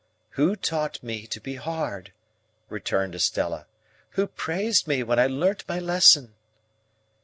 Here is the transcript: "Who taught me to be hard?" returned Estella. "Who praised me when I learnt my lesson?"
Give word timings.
"Who 0.31 0.55
taught 0.55 1.03
me 1.03 1.27
to 1.27 1.39
be 1.39 1.57
hard?" 1.57 2.11
returned 2.69 3.13
Estella. 3.13 3.67
"Who 4.17 4.25
praised 4.25 4.87
me 4.87 5.03
when 5.03 5.19
I 5.19 5.27
learnt 5.27 5.63
my 5.69 5.77
lesson?" 5.77 6.33